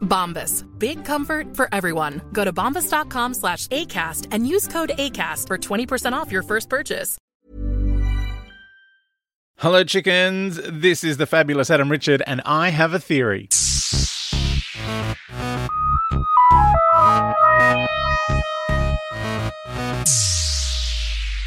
[0.00, 0.64] Bombas.
[0.78, 2.20] Big comfort for everyone.
[2.32, 7.16] Go to bombas.com slash ACAST and use code ACAST for 20% off your first purchase.
[9.58, 10.60] Hello, chickens.
[10.68, 13.48] This is the fabulous Adam Richard, and I have a theory.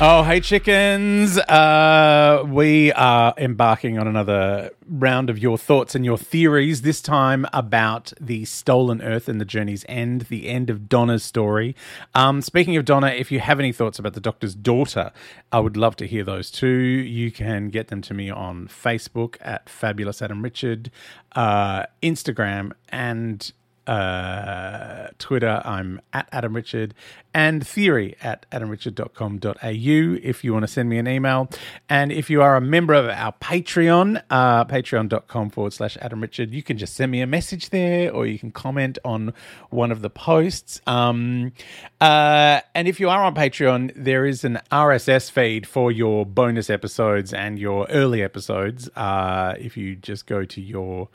[0.04, 1.38] Oh, hey, chickens.
[1.38, 7.46] Uh, we are embarking on another round of your thoughts and your theories, this time
[7.54, 11.76] about the stolen earth and the journey's end, the end of Donna's story.
[12.16, 15.12] Um, speaking of Donna, if you have any thoughts about the doctor's daughter,
[15.52, 16.68] I would love to hear those too.
[16.68, 20.90] You can get them to me on Facebook at Fabulous Adam Richard,
[21.36, 23.52] uh, Instagram, and
[23.88, 26.94] uh, Twitter, I'm at Adam Richard,
[27.34, 31.50] and theory at adamrichard.com.au if you want to send me an email.
[31.90, 36.52] And if you are a member of our Patreon, uh, patreon.com forward slash Adam Richard,
[36.52, 39.34] you can just send me a message there or you can comment on
[39.70, 40.82] one of the posts.
[40.86, 41.54] Um,
[42.00, 46.70] uh, and if you are on Patreon, there is an RSS feed for your bonus
[46.70, 48.90] episodes and your early episodes.
[48.96, 51.10] Uh, if you just go to your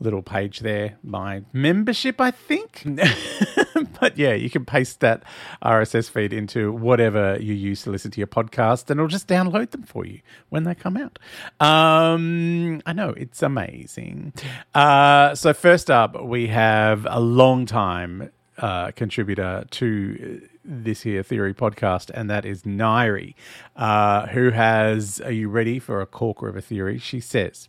[0.00, 2.82] little page there, my membership, I think.
[4.00, 5.22] but yeah, you can paste that
[5.62, 9.70] RSS feed into whatever you use to listen to your podcast, and it'll just download
[9.70, 11.18] them for you when they come out.
[11.60, 14.32] Um, I know it's amazing.
[14.74, 21.54] Uh, so first up, we have a long time uh, contributor to this here theory
[21.54, 23.34] podcast, and that is Nairi,
[23.76, 25.20] uh, who has.
[25.20, 26.98] Are you ready for a corker of a theory?
[26.98, 27.68] She says,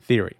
[0.00, 0.36] "Theory: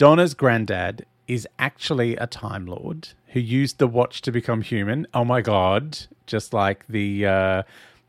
[0.00, 5.06] Donna's granddad is actually a Time Lord who used the watch to become human.
[5.12, 5.98] Oh my god!
[6.24, 7.62] Just like the uh,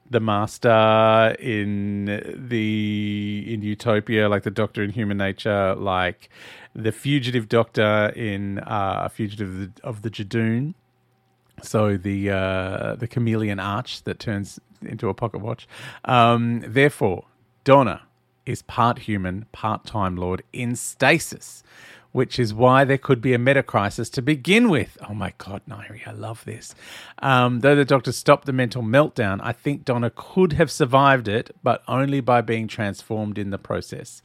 [0.09, 6.29] the Master in the in Utopia, like the Doctor in Human Nature, like
[6.73, 9.49] the fugitive Doctor in uh, Fugitive
[9.83, 10.75] of the, of Judoon.
[11.61, 15.67] So the uh, the chameleon arch that turns into a pocket watch.
[16.05, 17.25] Um, therefore,
[17.65, 18.03] Donna
[18.45, 21.63] is part human, part Time Lord in stasis,
[22.11, 24.97] which is why there could be a meta crisis to begin with.
[25.07, 26.75] Oh my God, Nairi, I love this.
[27.19, 31.55] Um, though the doctor stopped the mental meltdown, I think Donna could have survived it,
[31.63, 34.21] but only by being transformed in the process.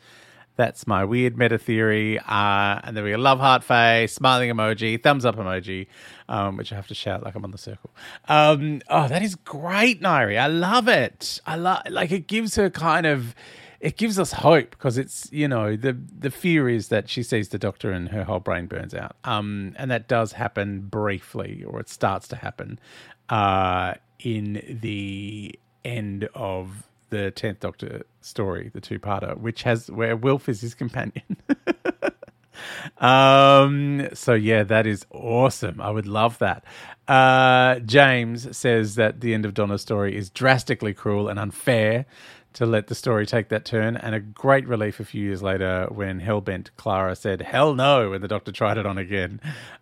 [0.57, 2.19] That's my weird meta theory.
[2.19, 5.87] Uh, and then we got love heart face, smiling emoji, thumbs up emoji,
[6.31, 7.91] um, which I have to shout like I'm on the circle.
[8.27, 10.39] Um, oh, that is great, Nairi.
[10.39, 11.41] I love it.
[11.47, 13.35] I love like it gives her kind of
[13.81, 17.51] it gives us hope because it's you know the the fear is that she sees
[17.51, 19.17] the doctor and her whole brain burns out.
[19.25, 22.79] Um, and that does happen briefly, or it starts to happen
[23.29, 30.49] uh, in the end of the tenth Doctor story, the two-parter, which has where Wilf
[30.49, 31.37] is his companion.
[32.99, 36.65] um so yeah that is awesome i would love that
[37.09, 42.07] uh james says that the end of donna's story is drastically cruel and unfair
[42.57, 45.87] to let the story take that turn and a great relief a few years later
[45.91, 49.39] when hellbent clara said hell no when the doctor tried it on again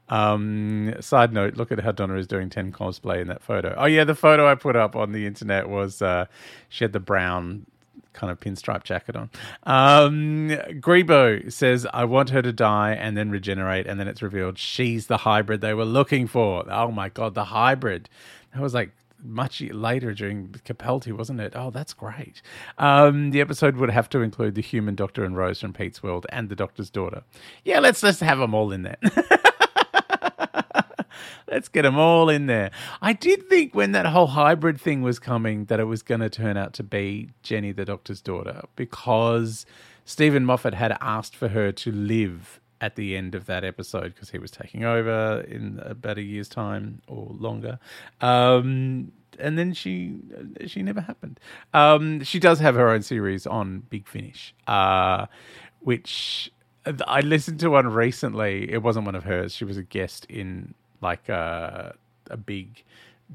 [0.09, 3.85] um side note look at how donna is doing 10 cosplay in that photo oh
[3.85, 6.27] yeah the photo i put up on the internet was uh
[6.69, 7.65] she had the brown
[8.13, 9.29] kind of pinstripe jacket on.
[9.65, 10.49] Um,
[10.81, 13.89] Grebo says, I want her to die and then regenerate.
[13.89, 16.65] And then it's revealed she's the hybrid they were looking for.
[16.71, 18.09] Oh my God, the hybrid.
[18.53, 18.93] That was like
[19.25, 21.55] much later during Capaldi, wasn't it?
[21.57, 22.43] Oh, that's great.
[22.79, 26.27] Um, the episode would have to include the human Doctor and Rose from Pete's World
[26.29, 27.23] and the Doctor's daughter.
[27.65, 28.99] Yeah, let's let's have them all in there.
[31.47, 32.71] Let's get them all in there.
[33.01, 36.31] I did think when that whole hybrid thing was coming that it was going to
[36.31, 39.65] turn out to be Jenny, the doctor's daughter, because
[40.05, 44.29] Steven Moffat had asked for her to live at the end of that episode because
[44.29, 47.79] he was taking over in about a year's time or longer.
[48.21, 50.21] Um, and then she
[50.67, 51.41] she never happened.
[51.73, 55.27] Um, she does have her own series on Big Finish, uh,
[55.81, 56.53] which
[57.07, 58.71] I listened to one recently.
[58.71, 59.55] It wasn't one of hers.
[59.55, 61.95] She was a guest in like a,
[62.29, 62.85] a big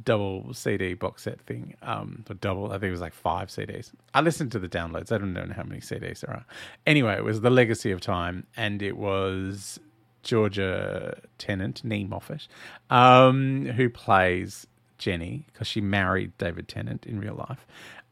[0.04, 1.76] double CD box set thing.
[1.82, 3.92] Um, or double, I think it was like five CDs.
[4.14, 5.12] I listened to the downloads.
[5.12, 6.46] I don't know how many CDs there are.
[6.86, 9.80] Anyway, it was The Legacy of Time, and it was
[10.24, 12.48] Georgia Tennant, Nee Moffett,
[12.90, 17.66] um, who plays Jenny because she married David Tennant in real life.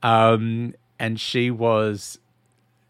[0.04, 2.18] Um, and she was,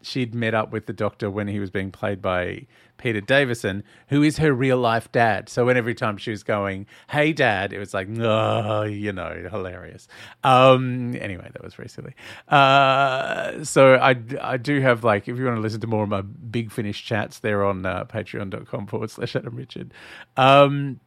[0.08, 2.66] she'd met up with the doctor when he was being played by
[2.98, 5.48] Peter Davison, who is her real life dad.
[5.48, 9.48] So when every time she was going, "Hey, Dad," it was like, "Oh, you know,
[9.50, 10.08] hilarious."
[10.44, 12.14] Um, anyway, that was recently.
[12.48, 16.08] Uh, so I I do have like if you want to listen to more of
[16.08, 19.94] my big finish chats, they're on uh, Patreon.com forward slash Adam Richard.
[20.36, 21.00] Um,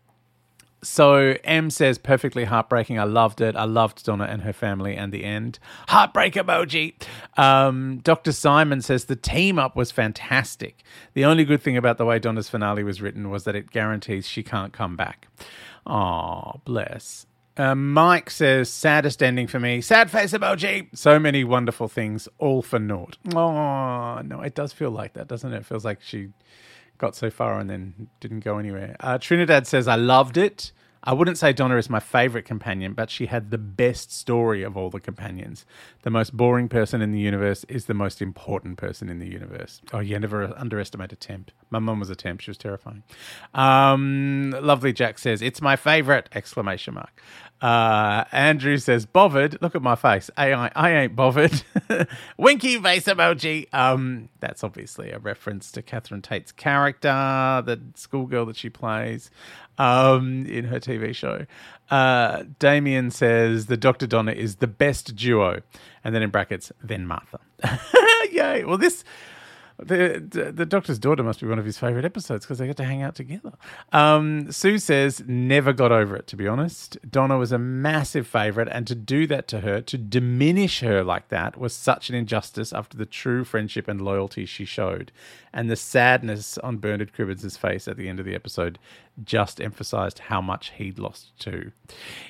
[0.83, 2.99] so M says perfectly heartbreaking.
[2.99, 3.55] I loved it.
[3.55, 5.59] I loved Donna and her family and the end.
[5.87, 6.93] Heartbreak emoji.
[7.37, 8.31] Um, Dr.
[8.31, 10.83] Simon says the team up was fantastic.
[11.13, 14.27] The only good thing about the way Donna's finale was written was that it guarantees
[14.27, 15.27] she can't come back.
[15.85, 17.25] Oh, bless.
[17.57, 19.81] Uh, Mike says, saddest ending for me.
[19.81, 20.87] Sad face emoji.
[20.97, 23.17] So many wonderful things, all for naught.
[23.35, 25.57] Oh, no, it does feel like that, doesn't it?
[25.57, 26.29] It feels like she
[27.01, 28.95] got so far and then didn't go anywhere.
[28.99, 30.71] Uh, Trinidad says, I loved it.
[31.03, 34.77] I wouldn't say Donna is my favorite companion, but she had the best story of
[34.77, 35.65] all the companions.
[36.03, 39.81] The most boring person in the universe is the most important person in the universe.
[39.93, 41.49] Oh, yeah, never underestimate a temp.
[41.71, 42.39] My mum was a temp.
[42.41, 43.01] She was terrifying.
[43.55, 46.29] Um, lovely Jack says, it's my favorite!
[46.33, 47.19] Exclamation mark.
[47.61, 49.61] Uh, Andrew says, bothered.
[49.61, 50.31] Look at my face.
[50.37, 51.61] AI, I ain't bothered.
[52.37, 53.67] Winky face emoji.
[53.71, 57.09] Um, that's obviously a reference to Catherine Tate's character,
[57.63, 59.29] the schoolgirl that she plays
[59.77, 61.45] um, in her TV show.
[61.91, 64.07] Uh, Damien says the Dr.
[64.07, 65.61] Donna is the best duo.
[66.03, 67.39] And then in brackets, then Martha.
[68.31, 68.63] Yay.
[68.63, 69.03] Well, this
[69.81, 72.83] the, the, doctor's daughter must be one of his favorite episodes because they get to
[72.83, 73.53] hang out together.
[73.91, 76.27] Um, Sue says never got over it.
[76.27, 79.97] To be honest, Donna was a massive favorite, and to do that to her, to
[79.97, 84.65] diminish her like that, was such an injustice after the true friendship and loyalty she
[84.65, 85.11] showed,
[85.53, 88.77] and the sadness on Bernard Cribbins' face at the end of the episode
[89.23, 91.71] just emphasized how much he'd lost too.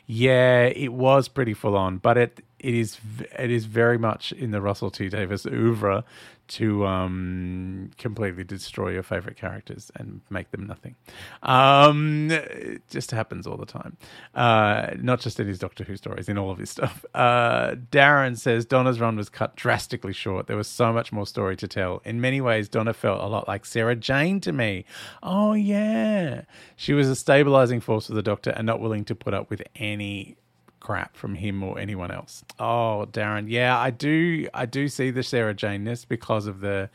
[0.08, 3.00] Yeah, it was pretty full on, but it it is
[3.38, 6.04] it is very much in the Russell T Davies oeuvre
[6.52, 10.96] to um, completely destroy your favorite characters and make them nothing.
[11.44, 13.96] Um, it just happens all the time.
[14.36, 17.06] Uh, not just in his Doctor Who stories, in all of his stuff.
[17.14, 20.48] Uh, Darren says Donna's run was cut drastically short.
[20.48, 22.02] There was so much more story to tell.
[22.04, 24.86] In many ways, Donna felt a lot like Sarah Jane to me.
[25.24, 26.42] Oh, yeah.
[26.76, 29.64] She was a stabilizing force for the Doctor and not willing to put up with
[29.76, 30.36] any
[30.82, 32.44] crap from him or anyone else.
[32.60, 34.50] Oh, Darren, yeah, I do.
[34.54, 36.90] I do see the Sarah Janeness because of the.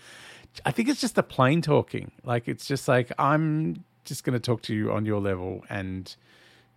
[0.67, 2.13] I think it's just the plain talking.
[2.25, 6.15] Like it's just like I'm just going to talk to you on your level and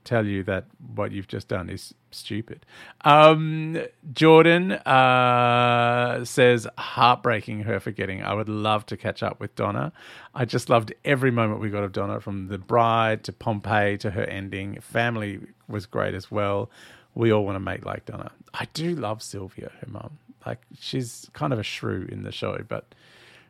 [0.04, 2.66] tell you that what you've just done is stupid.
[3.02, 3.78] Um,
[4.14, 8.24] Jordan uh, says, heartbreaking her forgetting.
[8.24, 9.92] I would love to catch up with Donna.
[10.34, 14.12] I just loved every moment we got of Donna, from the bride to Pompeii to
[14.12, 14.80] her ending.
[14.82, 16.70] Family was great as well
[17.16, 18.32] we all want to make like Donna.
[18.54, 20.20] I do love Sylvia, her mum.
[20.46, 22.86] Like she's kind of a shrew in the show, but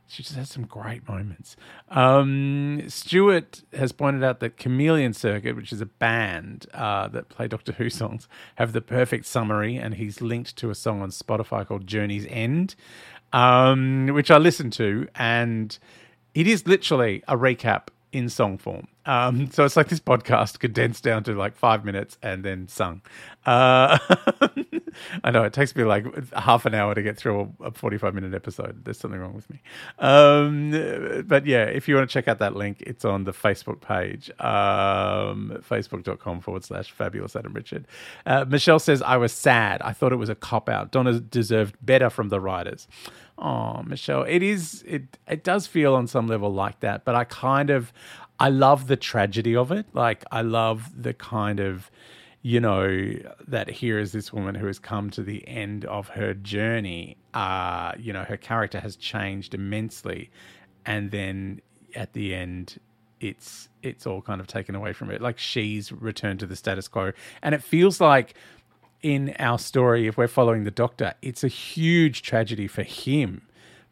[0.10, 1.56] she just has some great moments.
[1.90, 7.48] Um, Stuart has pointed out that Chameleon Circuit, which is a band uh, that play
[7.48, 11.66] Doctor Who songs, have the perfect summary, and he's linked to a song on Spotify
[11.66, 12.76] called Journey's End,
[13.34, 15.78] um, which I listened to, and
[16.34, 18.88] it is literally a recap in song form.
[19.06, 23.02] Um, so it's like this podcast condensed down to like five minutes and then sung.
[23.46, 23.98] Uh,
[25.24, 28.34] I know it takes me like half an hour to get through a, 45 minute
[28.34, 28.84] episode.
[28.86, 29.62] There's something wrong with me.
[30.00, 33.82] Um, but yeah, if you want to check out that link, it's on the Facebook
[33.82, 37.88] page, um, facebook.com forward slash fabulous Adam Richard.
[38.26, 39.82] Uh, Michelle says, I was sad.
[39.82, 40.92] I thought it was a cop out.
[40.92, 42.88] Donna deserved better from the writers.
[43.40, 44.84] Oh, Michelle, it is.
[44.88, 47.94] It it does feel on some level like that, but I kind of,
[48.40, 49.86] I love the tragedy of it.
[49.94, 51.90] Like I love the kind of
[52.42, 53.14] you know,
[53.48, 57.18] that here is this woman who has come to the end of her journey.
[57.34, 60.32] Uh, you know, her character has changed immensely.
[60.86, 61.62] And then
[61.96, 62.80] at the end,
[63.20, 65.22] it's it's all kind of taken away from it.
[65.22, 67.12] Like she's returned to the status quo.
[67.42, 68.36] And it feels like
[69.02, 73.42] in our story, if we're following the doctor, it's a huge tragedy for him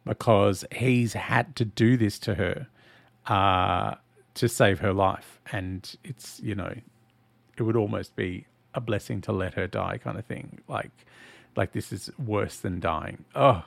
[0.05, 2.67] because he's had to do this to her
[3.27, 3.95] uh,
[4.35, 5.39] to save her life.
[5.51, 6.73] And it's, you know,
[7.57, 10.59] it would almost be a blessing to let her die kind of thing.
[10.67, 10.91] Like,
[11.55, 13.25] like this is worse than dying.
[13.35, 13.63] Oh,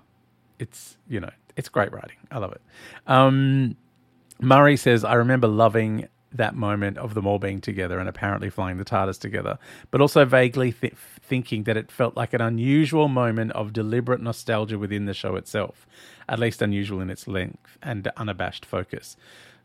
[0.58, 2.16] it's, you know, it's great writing.
[2.30, 2.60] I love it.
[3.06, 3.76] Um,
[4.40, 8.78] Murray says, I remember loving that moment of them all being together and apparently flying
[8.78, 9.58] the TARDIS together,
[9.90, 14.78] but also vaguely th- thinking that it felt like an unusual moment of deliberate nostalgia
[14.78, 15.86] within the show itself,
[16.28, 19.16] at least unusual in its length and unabashed focus.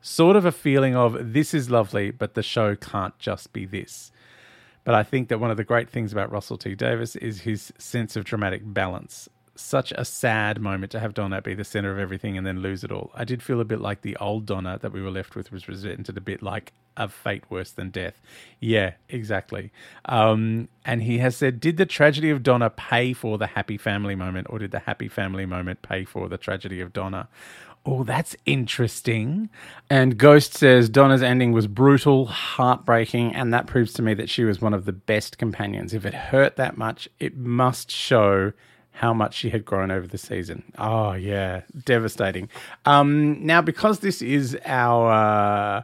[0.01, 4.11] Sort of a feeling of this is lovely, but the show can't just be this.
[4.83, 7.73] But I think that one of the great things about Russell T Davies is his
[7.79, 11.99] sense of dramatic balance such a sad moment to have Donna be the center of
[11.99, 13.11] everything and then lose it all.
[13.15, 15.67] I did feel a bit like the old Donna that we were left with was
[15.67, 18.21] resented a bit like a fate worse than death.
[18.59, 19.71] Yeah, exactly.
[20.05, 24.15] Um, and he has said, did the tragedy of Donna pay for the happy family
[24.15, 27.27] moment, or did the happy family moment pay for the tragedy of Donna?
[27.87, 29.49] Oh, that's interesting.
[29.91, 34.43] And Ghost says Donna's ending was brutal, heartbreaking, and that proves to me that she
[34.43, 35.93] was one of the best companions.
[35.93, 38.53] If it hurt that much, it must show
[38.95, 40.63] how much she had grown over the season.
[40.77, 42.49] Oh, yeah, devastating.
[42.85, 45.83] Um, now, because this is our uh,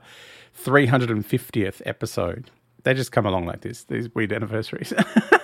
[0.63, 2.49] 350th episode,
[2.83, 4.93] they just come along like this, these weird anniversaries.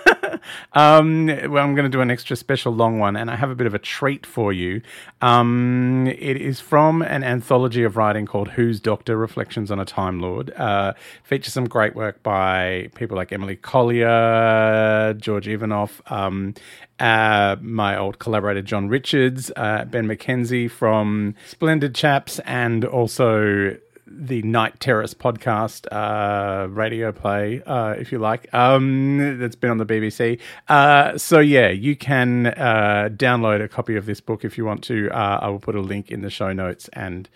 [0.72, 3.54] um, well, I'm going to do an extra special long one, and I have a
[3.54, 4.82] bit of a treat for you.
[5.20, 10.20] Um, it is from an anthology of writing called Who's Doctor Reflections on a Time
[10.20, 10.50] Lord.
[10.52, 16.54] Uh, features some great work by people like Emily Collier, George Ivanoff, um,
[17.00, 23.76] uh, my old collaborator John Richards, uh, Ben McKenzie from Splendid Chaps, and also
[24.10, 29.78] the Night Terrace podcast, uh, radio play, uh, if you like, um, that's been on
[29.78, 30.40] the BBC.
[30.68, 34.82] Uh, so, yeah, you can uh, download a copy of this book if you want
[34.84, 35.10] to.
[35.10, 37.28] Uh, I will put a link in the show notes and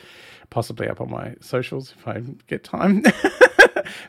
[0.50, 3.04] possibly up on my socials if I get time.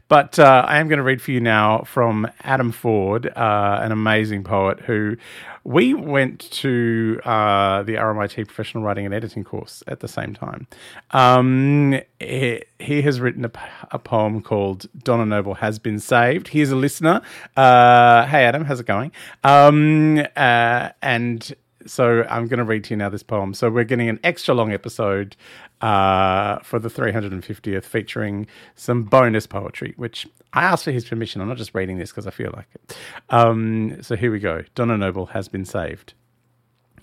[0.07, 3.91] but uh, I am going to read for you now from Adam Ford, uh, an
[3.91, 5.17] amazing poet who
[5.63, 10.67] we went to uh, the RMIT professional writing and editing course at the same time.
[11.11, 13.51] Um, he, he, has written a,
[13.91, 16.49] a, poem called Donna Noble Has Been Saved.
[16.49, 17.21] He's a listener.
[17.55, 19.13] Uh, hey, Adam, how's it going?
[19.43, 23.53] Um, uh, and so I'm going to read to you now this poem.
[23.53, 25.35] So we're getting an extra long episode
[25.81, 31.41] uh, for the 350th, featuring some bonus poetry, which I asked for his permission.
[31.41, 32.97] I'm not just reading this because I feel like it.
[33.29, 34.63] Um, so here we go.
[34.75, 36.13] Donna Noble has been saved.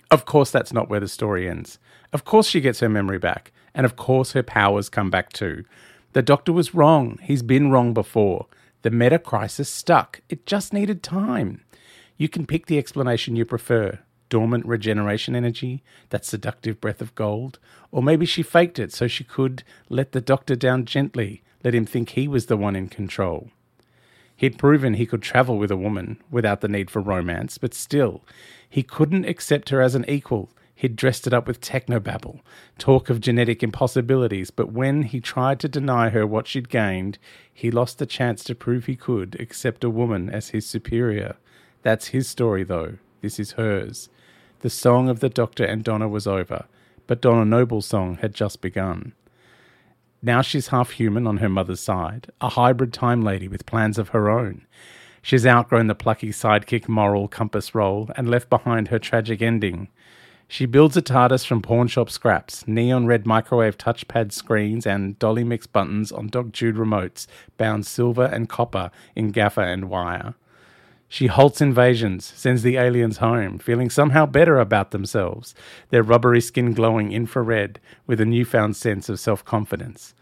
[0.09, 1.79] Of course, that's not where the story ends.
[2.11, 5.63] Of course, she gets her memory back, and of course, her powers come back too.
[6.13, 7.17] The doctor was wrong.
[7.21, 8.47] He's been wrong before.
[8.81, 10.21] The meta crisis stuck.
[10.27, 11.63] It just needed time.
[12.17, 13.99] You can pick the explanation you prefer
[14.31, 17.59] dormant regeneration energy, that seductive breath of gold.
[17.91, 21.85] Or maybe she faked it so she could let the doctor down gently, let him
[21.85, 23.51] think he was the one in control.
[24.35, 28.23] He'd proven he could travel with a woman without the need for romance, but still,
[28.67, 30.49] he couldn't accept her as an equal.
[30.73, 32.39] He'd dressed it up with technobabble,
[32.79, 37.19] talk of genetic impossibilities, but when he tried to deny her what she'd gained,
[37.53, 41.35] he lost the chance to prove he could accept a woman as his superior.
[41.83, 42.97] That's his story, though.
[43.21, 44.09] This is hers.
[44.61, 46.65] The song of the Doctor and Donna was over,
[47.07, 49.13] but Donna Noble's song had just begun.
[50.21, 54.09] Now she's half human on her mother's side, a hybrid time lady with plans of
[54.09, 54.67] her own.
[55.23, 59.87] She's outgrown the plucky sidekick moral compass role and left behind her tragic ending.
[60.47, 65.65] She builds a TARDIS from pawnshop scraps, neon red microwave touchpad screens, and dolly mix
[65.65, 67.25] buttons on Doc Jude remotes,
[67.57, 70.35] bound silver and copper in gaffer and wire.
[71.11, 75.53] She halts invasions, sends the aliens home, feeling somehow better about themselves,
[75.89, 80.13] their rubbery skin glowing infrared with a newfound sense of self confidence.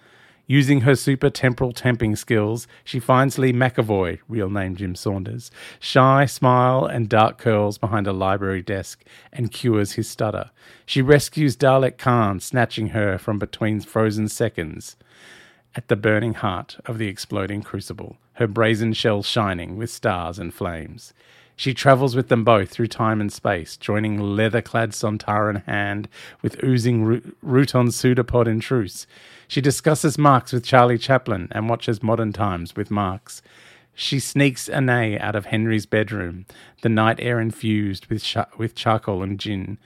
[0.48, 6.26] Using her super temporal temping skills, she finds Lee McAvoy, real name Jim Saunders, shy
[6.26, 10.50] smile and dark curls behind a library desk, and cures his stutter.
[10.88, 14.96] She rescues Dalek Caan, snatching her from between frozen seconds
[15.76, 20.54] at the burning heart of the exploding crucible, her brazen shell shining with stars and
[20.54, 21.14] flames.
[21.56, 26.08] She travels with them both through time and space, joining leather clad Sontaran hand
[26.42, 29.06] with oozing Rutan pseudopod in truce.
[29.50, 33.42] She discusses Marx with Charlie Chaplin and watches Modern Times with Marx.
[33.94, 36.46] She sneaks Anae out of Henry's bedroom,
[36.82, 39.78] the night air infused with, char- with charcoal and gin.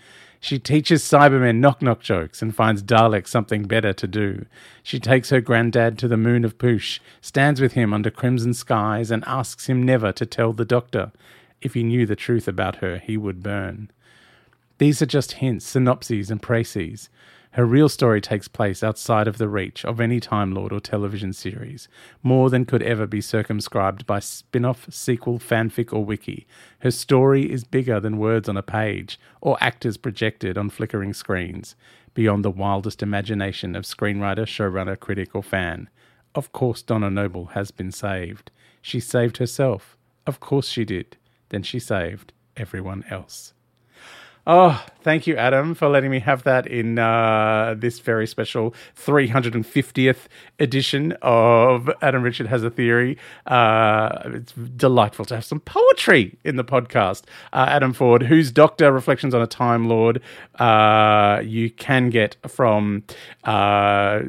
[0.44, 4.46] She teaches Cybermen knock knock jokes and finds Dalek something better to do.
[4.84, 9.10] She takes her granddad to the moon of Poosh, stands with him under crimson skies,
[9.10, 11.14] and asks him never to tell the doctor.
[11.62, 13.90] If he knew the truth about her, he would burn.
[14.80, 17.08] These are just hints, synopses, and précis.
[17.54, 21.34] Her real story takes place outside of the reach of any Time Lord or television
[21.34, 21.88] series,
[22.24, 26.48] more than could ever be circumscribed by spin off, sequel, fanfic, or wiki.
[26.80, 31.76] Her story is bigger than words on a page or actors projected on flickering screens,
[32.16, 35.90] beyond the wildest imagination of screenwriter, showrunner, critic, or fan.
[36.34, 38.50] Of course, Donna Noble has been saved.
[38.82, 39.96] She saved herself.
[40.26, 41.18] Of course she did.
[41.50, 43.54] Then she saved everyone else.
[44.46, 50.28] Oh, thank you, Adam, for letting me have that in uh, this very special 350th
[50.60, 53.18] edition of Adam Richard Has a Theory.
[53.48, 57.24] Uh, it's delightful to have some poetry in the podcast.
[57.54, 60.22] Uh, Adam Ford, whose Doctor Reflections on a Time Lord
[60.60, 63.04] uh, you can get from,
[63.46, 64.24] uh,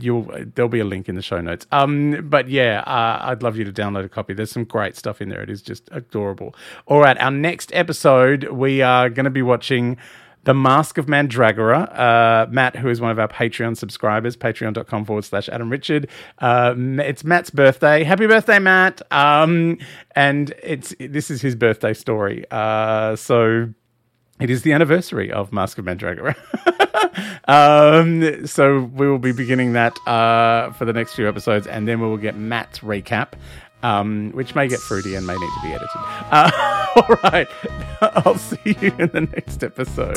[0.00, 1.68] you'll, there'll be a link in the show notes.
[1.70, 4.34] Um, but yeah, uh, I'd love you to download a copy.
[4.34, 5.42] There's some great stuff in there.
[5.42, 6.56] It is just adorable.
[6.86, 9.98] All right, our next episode, we are going to be watching watching
[10.44, 11.82] The Mask of Mandragora.
[11.94, 16.08] Uh, Matt, who is one of our Patreon subscribers, patreon.com forward slash Adam Richard.
[16.38, 18.02] Uh, it's Matt's birthday.
[18.02, 19.02] Happy birthday, Matt.
[19.12, 19.76] Um,
[20.16, 22.46] and it's this is his birthday story.
[22.50, 23.68] Uh, so
[24.40, 26.34] it is the anniversary of Mask of Mandragora.
[27.46, 32.00] um, so we will be beginning that uh, for the next few episodes, and then
[32.00, 33.34] we will get Matt's recap
[33.82, 35.88] um, which may get fruity and may need to be edited.
[36.30, 36.50] Uh,
[36.96, 37.48] all right,
[38.00, 40.16] I'll see you in the next episode.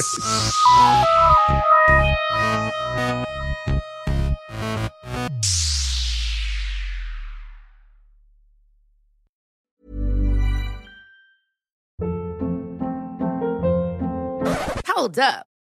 [14.87, 15.52] Hold up.